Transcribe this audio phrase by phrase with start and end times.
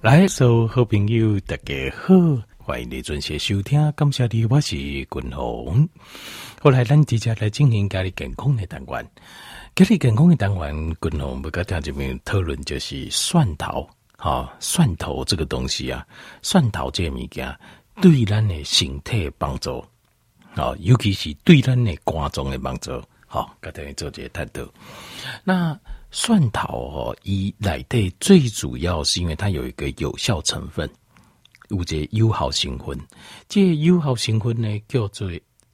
[0.00, 2.14] 来，所有好朋友，大家好，
[2.56, 3.92] 欢迎你准时收听。
[3.96, 5.88] 感谢你，我是君宏。
[6.60, 9.04] 后来，咱直接来进行家里健康的单元。
[9.74, 13.90] 家里健康的单元，君宏不跟大家这边讨论就是蒜头。
[14.16, 16.06] 好，蒜头这个东西啊，
[16.42, 17.52] 蒜头这物件
[18.00, 19.84] 对咱的身体帮助，
[20.54, 23.02] 好，尤其是对咱的肝脏的帮助。
[23.26, 24.62] 好，跟大家做一个探讨。
[25.42, 25.76] 那。
[26.10, 30.88] 蒜头哦，以来的最主要是因为它有一个有效成分，
[31.68, 32.98] 有这有效成分。
[33.46, 35.30] 这有效成分呢，叫做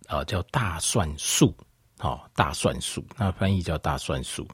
[0.08, 1.54] 啊、叫大蒜素，
[1.98, 4.46] 好、大蒜素，那翻译叫大蒜素。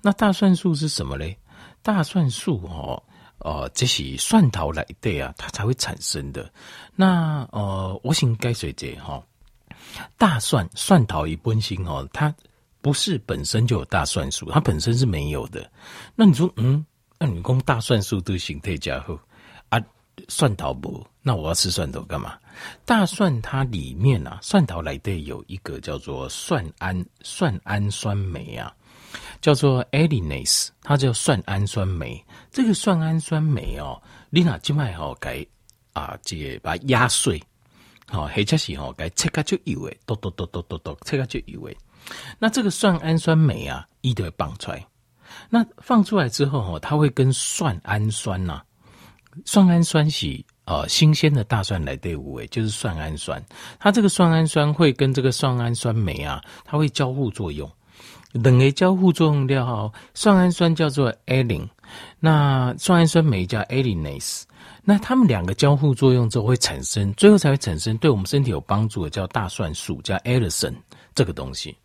[0.00, 1.24] 那大蒜素是什么呢？
[1.82, 3.02] 大蒜素哦，
[3.38, 6.50] 呃，这是蒜头来的啊，它才会产生的。
[6.96, 9.22] 那呃，我先解释一下哈，
[10.16, 12.34] 大蒜蒜头一本身哦，它。
[12.82, 15.70] 不是本身就有大蒜素，它本身是没有的。
[16.14, 16.84] 那你说，嗯，
[17.18, 19.18] 那你讲大蒜素都形态加厚
[19.68, 19.78] 啊，
[20.28, 21.06] 蒜头不？
[21.22, 22.38] 那我要吃蒜头干嘛？
[22.86, 28.74] 大蒜它里面啊，蒜头来的有一个叫做蒜氨蒜氨酸酶啊，
[29.42, 32.22] 叫做 adenase，它叫蒜氨酸酶。
[32.50, 35.46] 这个蒜氨酸酶哦，你拿静脉好给
[35.92, 37.42] 啊，这个把它压碎，
[38.06, 41.76] 好，或者是好给切开就有诶，剁剁剁剁剁剁，切开就有诶。
[42.38, 44.86] 那这个蒜氨酸酶啊，一定会放出来。
[45.48, 48.64] 那放出来之后哦，它会跟蒜氨酸呐、啊，
[49.44, 53.42] 蒜氨酸是呃新鲜的大蒜来对五味，就是蒜氨酸。
[53.78, 57.70] 它这个蒜氨酸会跟这个蒜氨酸酶啊，它会交互作用。
[58.32, 61.68] 两个交互作用掉，蒜氨酸叫做 aline，
[62.20, 64.42] 那蒜氨酸酶叫 adenase。
[64.84, 70.74] 那它们两个交互作用之后会产生，最后才会产生对我们身体有帮助的叫大蒜素，叫 allicin
[71.14, 71.76] 这个东西。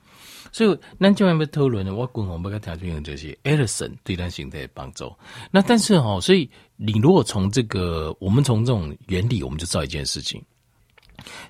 [0.56, 5.14] 所以，咱今晚要讨论的，我共同要跟大家讲就是 allicin 对咱身体的帮助。
[5.52, 10.42] 那但是哈，所以你如果从这个，我们从这种原理，我们就知道一件事情。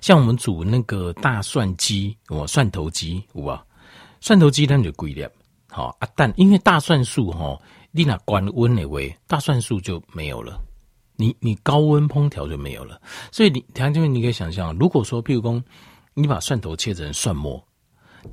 [0.00, 3.64] 像我们煮那个大蒜鸡，我蒜头鸡，有吧？
[4.20, 5.30] 蒜头鸡它就贵点，
[5.70, 6.08] 好啊。
[6.16, 7.56] 但因为大蒜素哈，
[7.92, 10.60] 你那关温的位，大蒜素就没有了。
[11.14, 13.00] 你你高温烹调就没有了。
[13.30, 15.62] 所以你，条件你可以想象，如果说，譬如说，
[16.12, 17.64] 你把蒜头切成蒜末。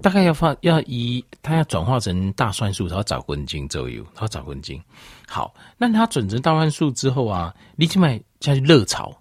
[0.01, 4.81] 大概要放要以它要转化成大蒜素，它要找根茎左右，它要找根茎。
[5.27, 9.15] 好，那它转成大蒜素之后啊，你去买下去热炒，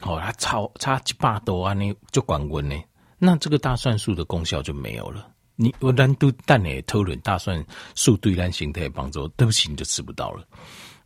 [0.00, 2.76] 好、哦，它炒差几百度啊，你就关温呢，
[3.18, 5.28] 那这个大蒜素的功效就没有了。
[5.56, 7.64] 你我单独蛋也讨论大蒜
[7.94, 10.44] 素对咱形态帮助，对不起，你就吃不到了。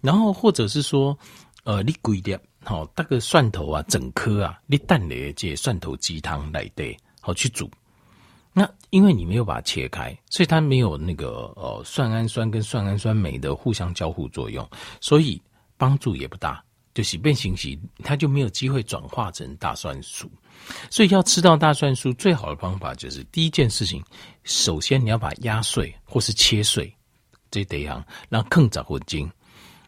[0.00, 1.16] 然后或者是说，
[1.64, 7.70] 呃，你贵点好，大个蒜头啊，整颗啊，你蛋咧借蒜头鸡汤来对，好去煮。
[8.90, 14.68] 因为你没有把它切开，所以它没有那个呃蒜氨酸跟蒜氨酸酶的互相交互作用，
[15.00, 15.40] 所以
[15.76, 16.62] 帮助也不大。
[16.94, 20.28] 就是变形期，它就没有机会转化成大蒜素。
[20.90, 24.02] 所以要吃到大蒜素，最好的方法就是第一件事情，
[24.42, 26.92] 首先你要把它压碎或是切碎，
[27.52, 29.30] 这得样，然后更杂混精，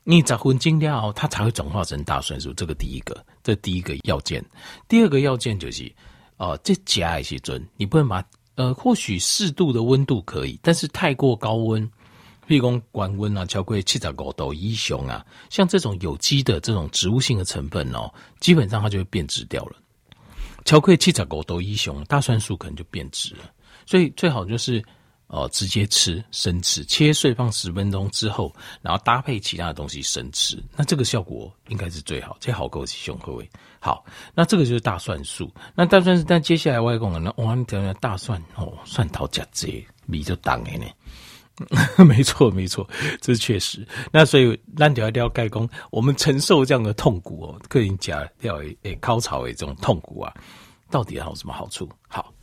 [0.04, 2.52] 你杂混精料，它才会转化成大蒜素。
[2.52, 4.44] 这个第一个，这第一个要件。
[4.86, 5.92] 第二个要件就是，
[6.36, 8.24] 哦、这加一些准，你不能把。
[8.60, 11.82] 呃，或许适度的温度可以，但是太过高温，
[12.46, 19.76] 譬如说高温啊，超过七十五度以上啊，像这种有机的这种植物性的成分哦，基本上它就会变质掉了。
[20.66, 23.50] 超过七十五度以上，大蒜素可能就变质了。
[23.86, 24.84] 所以最好就是。
[25.30, 28.52] 哦，直接吃生吃，切碎放十分钟之后，
[28.82, 33.48] 然后搭配其他的东西生吃，那这个效果应该是最好，最好够雄厚味。
[33.78, 34.04] 好，
[34.34, 35.48] 那这个就是大蒜素。
[35.72, 39.68] 那大蒜素，但接下来外公呢，哇，你讲讲大蒜哦，蒜头夹子
[40.04, 40.84] 米就当的呢。
[42.04, 42.88] 没错，没错，
[43.20, 43.86] 这确实。
[44.10, 50.34] 那所以烂条要盖工，我们承受这样的痛苦哦，个人讲要诶高潮的这种痛苦啊，
[50.90, 51.88] 到底还有什么好处？
[52.08, 52.34] 好，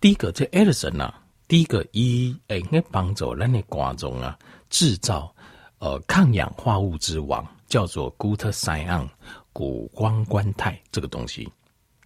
[0.00, 1.22] 第一个这 allicin 啊。
[1.48, 4.38] 第一个，一诶，应该帮助咱的肝脏啊
[4.68, 5.34] 制造
[5.78, 9.08] 呃抗氧化物之王，叫做 glutathione
[9.54, 11.48] 谷胱甘肽这个东西。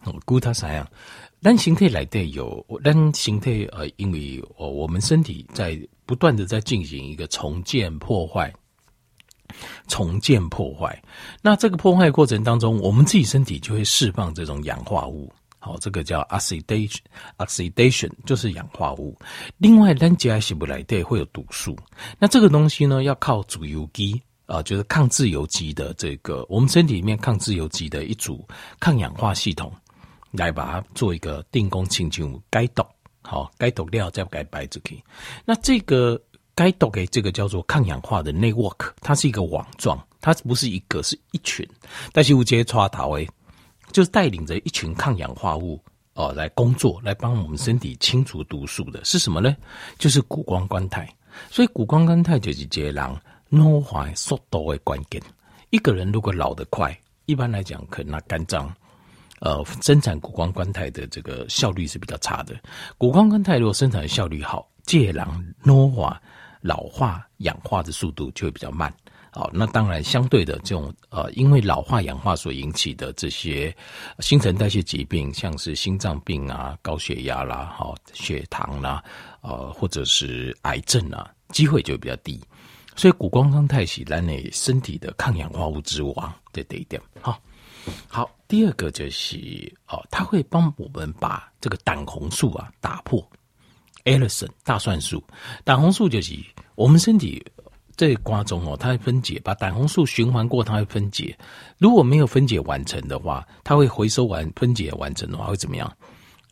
[0.05, 0.87] 哦，glutathione，
[1.41, 8.53] 咱形态来的有，咱形态呃，因为哦，我们身体在不断的在进行一个重建破坏，
[9.89, 11.03] 重建破坏。
[11.41, 15.33] 那这个破坏过程当中，我们自己身体就会释放这种氧化物。
[15.65, 19.17] 好，这个叫 oxidation，oxidation 就是氧化物。
[19.59, 21.79] 另外，单节还洗不来对，会有毒素。
[22.19, 28.45] 那这个东西呢，要靠自由基啊，就是抗自由基的这个，我们身体里面抗自由基的一组
[28.81, 29.73] 抗氧化系统，
[30.33, 32.85] 来把它做一个定功清净解毒。
[33.23, 35.01] 好，解毒料再改白就可以。
[35.45, 36.21] 那这个
[36.57, 40.05] 解毒给这个叫做抗氧化的 network，它是一个网状。
[40.21, 41.69] 它不是一个，是一群。
[42.13, 43.29] 但是我直接抓头诶，
[43.93, 45.81] 就是带领着一群抗氧化物
[46.15, 49.57] 哦、来工作，来帮我们身体清除毒素的，是什么呢？
[49.99, 51.09] 就是谷胱甘肽。
[51.51, 52.97] 所以谷胱甘肽就是这人
[53.49, 55.23] 老化速度的关键。
[55.71, 56.95] 一个人如果老得快，
[57.25, 58.71] 一般来讲，可能那肝脏
[59.41, 62.55] 呃生产谷胱甘肽的这个效率是比较差的。
[62.99, 65.27] 谷胱甘肽如果生产的效率好，这人
[65.63, 66.21] 老化
[66.61, 68.93] 老化氧化的速度就会比较慢。
[69.35, 73.75] 好，那当然相对的这种呃，因为老化氧化所引起的这些
[74.19, 79.03] 新陈代谢疾病，像是心脏病啊、高血压啦、好血糖啦，
[79.41, 82.39] 呃，或者是癌症啊，机会就比较低。
[82.95, 87.01] 所以，谷胱甘肽是咱的身体的抗氧化物之王，这第一点。
[87.23, 87.41] 好，
[88.07, 89.39] 好，第二个就是
[89.89, 93.27] 哦，它会帮我们把这个胆红素啊打破。
[94.05, 95.23] Alison 大蒜素，
[95.65, 96.35] 胆红素就是
[96.75, 97.41] 我们身体
[98.03, 101.39] 这瓜中哦，它会分解，把胆红素循环过，它会分解。
[101.79, 105.89] 如果没有分解完成的话，它会回收完分解完成的话会怎么样？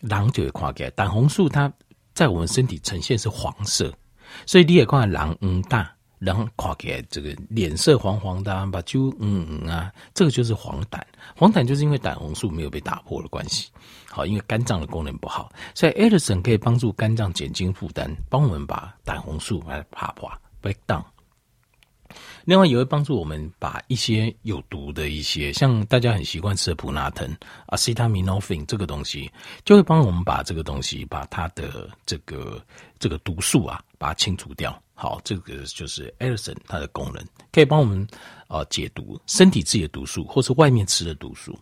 [0.00, 0.88] 狼就会垮开。
[0.91, 1.73] 胆红素它
[2.14, 3.93] 在我们身体呈现是黄色，
[4.47, 5.93] 所以你也看狼嗯大。
[6.20, 11.00] 然后看起来这个脸色黄黄的，把就嗯嗯啊，这个就是黄疸。
[11.35, 13.73] 黄疸就是因为胆红素没有被打破的关系。
[14.08, 21.02] 好，因为肝脏的功能不好，所以 Allicin 可以帮助肝脏减轻负担，帮我们把胆红素来爬爬 break down。
[22.44, 27.36] 另外也会帮助我们把一些有毒的一些，像大家很习惯吃的普拿疼、
[27.68, 29.30] acetaminophen 这个东西，
[29.64, 32.62] 就会帮我们把这个东西，把它的这个
[32.98, 34.82] 这个毒素啊，把它清除掉。
[34.94, 38.06] 好，这个就是 Allicin 它的功能，可以帮我们
[38.48, 41.58] 呃解毒，身体自己的毒素，或是外面吃的毒素。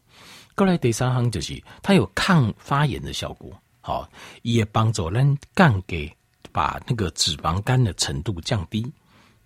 [0.56, 4.08] 过来第三行就是它有抗发炎的效果，好，
[4.42, 6.12] 也帮助人降给
[6.50, 8.84] 把那个脂肪肝的程度降低。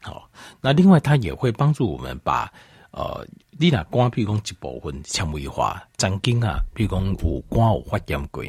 [0.03, 0.29] 好，
[0.61, 2.53] 那另外它也会帮助我们把
[2.91, 8.45] 呃，你那肝譬如讲一部分纤维化，曾经啊，譬如讲有肝有发炎过，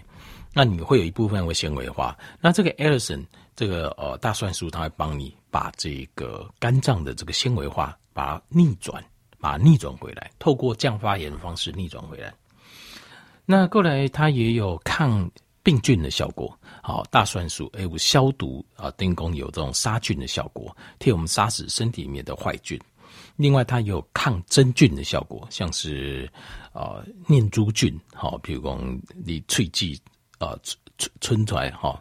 [0.54, 9.02] 那你会有一部分会纤维化，那这个艾洛森这个呃大蒜素，它会帮你把这个肝脏的这个纤维化，把它逆转，
[9.40, 12.34] 把它逆转回来，透过降发炎的方式逆转回来。
[13.46, 15.30] 那过来它也有抗
[15.64, 22.80] 病菌的效果，好，大蒜素诶有消毒啊，丁公有这种杀菌的效果，替我们杀死身体里面的坏菌。
[23.36, 26.30] 另外，它有抗真菌的效果，像是
[26.74, 30.00] 啊念珠菌，好，比如讲你脆剂
[30.38, 30.60] 啊
[30.98, 32.00] 春春出来哈。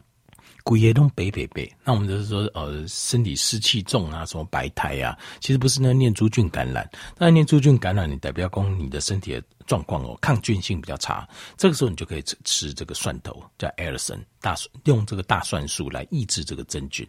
[0.65, 6.89] 骨也都白白白，那我们就是说，呃，身体湿气重啊，什么白苔啊，其实不是那念珠菌感染。
[7.19, 11.29] 那念珠菌感染，你代表讲你的身体的状况哦，抗菌性比较差。
[11.57, 17.07] 这个时候你就可以吃吃这个蒜头，叫艾尔森大蒜，用这个大蒜素来抑制这个真菌。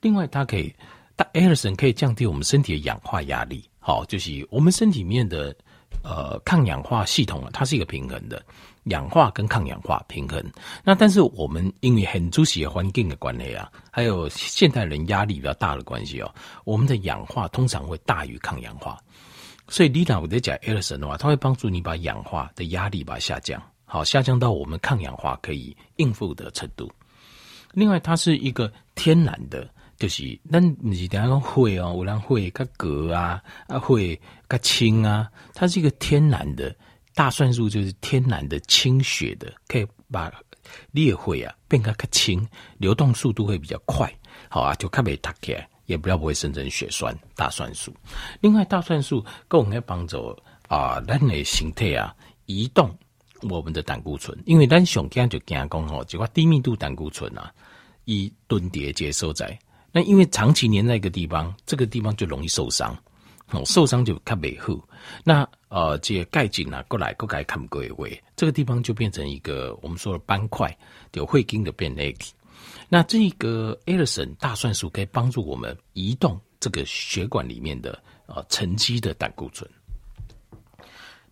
[0.00, 0.74] 另外，它可以
[1.14, 3.68] 大艾尔森可以降低我们身体的氧化压力。
[3.78, 5.54] 好，就是我们身体里面的
[6.02, 8.42] 呃抗氧化系统啊，它是一个平衡的。
[8.84, 10.44] 氧化跟抗氧化平衡，
[10.82, 16.34] 那但是我们因为很注意环境的关系啊，还有现代人压力比较大的关系哦，
[16.64, 18.98] 我们的氧化通常会大于抗氧化，
[19.68, 26.90] 所以你那我在讲 Allicin 的话，它会帮助你把氧化的压力把它下降，好，下降到我们抗氧化可以应付的程度。
[27.72, 36.74] 另外，它是一个天然的，就是那你是等下会哦，有人会较隔啊，啊会较轻啊，它是一个天然的。
[37.14, 40.32] 大蒜素就是天然的清血的，可以把
[40.92, 42.46] 裂会啊变得更轻，
[42.78, 44.12] 流动速度会比较快，
[44.48, 47.16] 好啊，就特别塌起来，也不要不会生成血栓。
[47.34, 47.94] 大蒜素，
[48.40, 50.36] 另外大蒜素够能帮助
[50.68, 52.14] 啊，人的形态啊
[52.46, 52.96] 移动
[53.42, 57.52] 我们的胆固醇，因为咱上惊就惊讲吼，这块低密度胆固醇啊，
[58.04, 59.58] 以蹲叠接收在，
[59.90, 62.96] 那因为长期黏在一个地方，这个地方就容易受伤。
[63.52, 64.74] 哦，受伤就看美好，
[65.24, 70.76] 那呃，这钙紧啊，过来过来看过位，这个地方就变成一个我们说的斑块，
[71.12, 72.32] 就会经的变内体。
[72.88, 79.68] 那这个 Allicin 大蒜素可以帮助我们移动这个血管里面的呃沉积的胆固醇。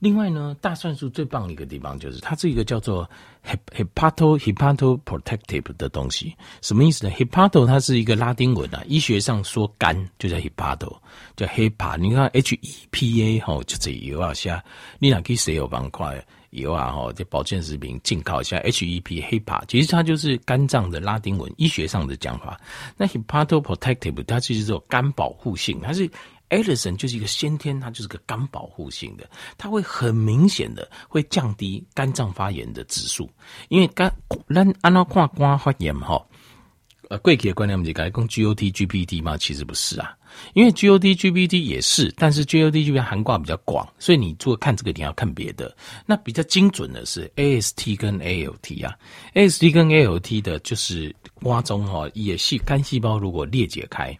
[0.00, 3.08] 另外呢，大蒜素最棒的一个地方就是它是一个叫做
[3.46, 10.96] hepato hepato protective 的东西，什么意思呢？hepato 它是一个拉丁文啊，医学上说肝就叫 hepato，
[11.36, 11.98] 叫 hepa。
[11.98, 14.64] 你看 H E P A 吼，就这油啊，下
[14.98, 16.90] 你哪可以谁有方块油啊？
[16.90, 22.58] 吼，这保健食品进口一下 H E P hepa，其实它就是肝脏的拉丁文，医学上的讲法。
[22.96, 26.10] 那 hepato protective 它其实是有肝保护性，它是。
[26.50, 33.30] Alison 就是一个先天，它就是个肝保护性的，它会很明显的会降低肝脏发炎的指数，
[33.68, 34.12] 因为肝，
[34.54, 36.22] 咱按照看肝发炎哈，
[37.08, 39.36] 呃，贵体的观念，我们就讲讲 GOT、GPT 吗？
[39.36, 40.16] 其实不是啊，
[40.54, 45.76] 因为 GOT、GPT 也是，但是 GOT、GPT 涵盖比较广，所以你做看这个你要看别的。
[46.06, 48.96] 那比较精准的是 AST 跟 ALT 啊
[49.34, 54.16] ，AST 跟 ALT 的就是瓜中哈，也是肝细胞如果裂解开，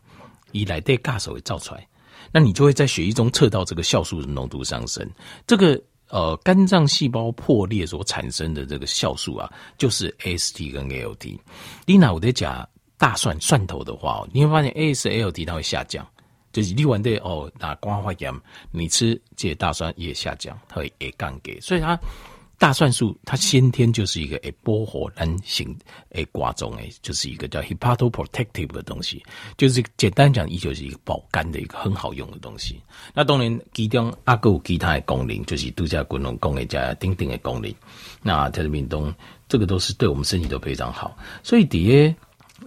[0.51, 1.87] 以来对尬手会造出来，
[2.33, 5.09] 那你就会在血液中测到这个酵素的浓度上升。
[5.47, 11.39] 这个呃，肝脏细胞破裂所产生的这个酵素啊，就是 AST 跟 ALT。
[11.87, 12.69] 你那我在讲。
[13.01, 16.07] 大蒜蒜头的话，你会发现 AST 它会下降，
[16.53, 18.31] 就是你玩的哦，那光化盐，
[18.71, 21.99] 你吃这些大蒜也下降，它会也降给，所以它
[22.61, 25.75] 大蒜素它先天就是一个诶波火蓝型
[26.11, 29.23] 诶瓜种诶，就是一个叫 hepatoprotective 的东西，
[29.57, 32.79] 就是简单讲，依旧是一个保肝的一个很好用的东西。
[33.15, 37.75] 那当然其中阿个有其他的功能，就是度假功能功能加丁丁的功能，
[38.23, 39.11] 那它的运动
[39.49, 42.15] 这个都是对我们身体都非常好，所以底下。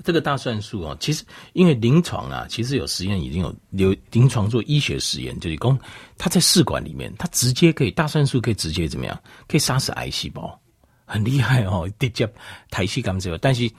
[0.04, 1.24] 这个大蒜素哦，其实
[1.54, 5.80] 因为临床啊，其实有实验已经有有临床做医学实验，就是讲
[6.18, 10.60] 它在试管里面，它直接可以大蒜素可以直接怎么样，可以杀死癌细胞，
[11.06, 12.28] 很厉害哦，直接
[12.70, 13.38] 台细干这个。
[13.38, 13.70] 但是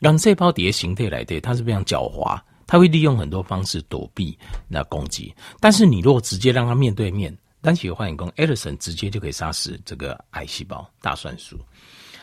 [0.00, 4.38] 癌细胞底下形态来的，它是非常狡猾，它会利用很多方式躲避
[4.68, 5.34] 那攻击。
[5.60, 11.58] 但是你如果直接让它面对面，单起化验工 Edison 直接就可以杀死这个癌细胞，大蒜素。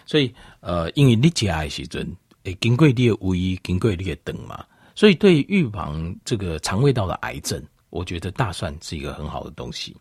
[0.05, 2.09] 所以呃，因为你解癌时阵。
[2.43, 9.95] 诶，经过你的胃，经过你的肠嘛，所以对预防这个肠胃道的癌症，我觉得大蒜是一个很好的东西。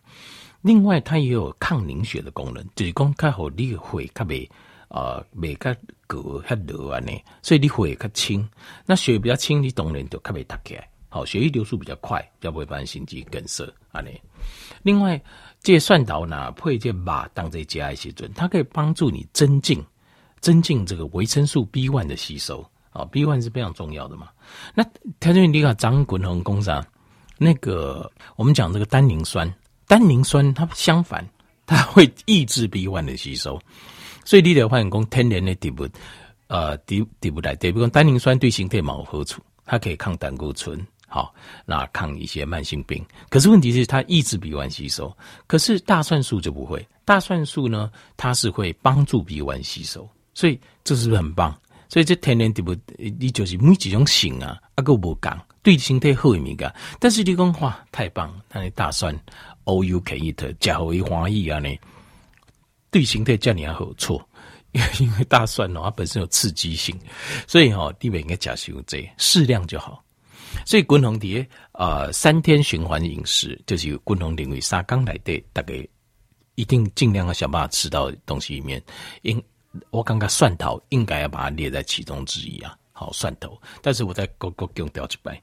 [0.62, 4.48] 另外，它也有抗凝血的功能，就是讲较好你的血较袂
[4.88, 5.74] 啊袂较
[6.06, 8.48] 隔较热啊呢，所以你血较清。
[8.86, 14.20] 那血比较清，你当然就较袂塌起来，好，血液流速比较快，就不会发生心肌梗塞安尼。
[14.82, 15.20] 另外，
[15.62, 19.84] 这蒜头呢配这肉当这加一些准，它可以帮助你增进。
[20.40, 24.28] 增进这个维生素 B one 的吸收啊，B one 是非常重要的嘛。
[24.74, 24.84] 那
[25.20, 26.84] 条件你看张滚红工商
[27.38, 29.52] 那个，我们讲这个单宁酸，
[29.86, 31.26] 单宁酸它相反，
[31.66, 33.60] 它会抑制 B one 的吸收。
[34.24, 35.88] 所以你得发现讲天然的植物，
[36.48, 43.04] 呃，植植物来，比如讲单宁酸对身体冇好处，它可以抗胆固醇，好，那抗一些慢性病。
[43.28, 45.16] 可是问题是它抑制 B one 吸收，
[45.46, 50.08] 可是大蒜素就不会，大蒜素呢，它是会帮助 B one 吸收。
[50.40, 51.54] 所以这是不是很棒？
[51.90, 56.74] 所以这天然植物，你就是每几种性啊，啊个无讲对身体好咪个。
[56.98, 58.32] 但是你讲哇，太棒！
[58.50, 59.14] 那你大蒜
[59.66, 61.68] all you can eat，加好一欢喜啊呢，
[62.90, 64.26] 对身体这样好错，
[64.72, 66.98] 因 为因为大蒜哦，它本身有刺激性，
[67.46, 70.02] 所以哈，你不应该加少这适量就好。
[70.64, 75.86] 所以滚红蝶啊，三天循环饮食就是有滚红领域三缸来的，大概
[76.54, 78.82] 一定尽量要想办法吃到东西里面，
[79.20, 79.42] 因。
[79.90, 85.40] 我刚刚蒜头应该要把它列在其中之一啊，好蒜头，但是我在勾勾用掉几掰，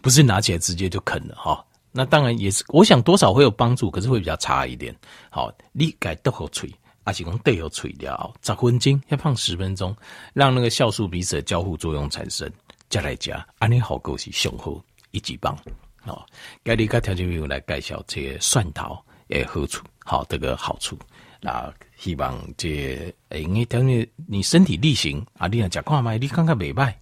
[0.00, 1.64] 不是拿起来直接就啃了哈。
[1.90, 4.94] 那当然也是，我想多少会有帮助，可是会比较差一点。
[5.30, 6.70] 好，你改豆后吹，
[7.04, 9.96] 而且用豆后吹掉，十分钟要放十分钟，
[10.34, 12.50] 让那个酵素彼此的交互作用产生，
[12.88, 15.58] 再来加，安尼好够是雄厚一级棒。
[16.04, 16.26] 好，
[16.62, 18.96] 该你个条件朋友来介绍这个蒜头
[19.30, 20.98] 诶好处，好这个好处。
[21.46, 26.92] 啊希望这诶，你等你你身体力行啊，你若食看卖，你看看袂歹，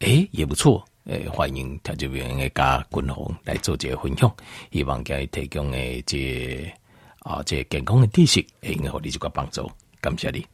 [0.00, 4.34] 诶，也不错，诶，欢迎听众朋友诶加军红来做这个分享，
[4.72, 6.72] 希望给提供诶这
[7.20, 9.70] 啊这健康的知识，诶，互你这个帮助，
[10.00, 10.44] 感谢你。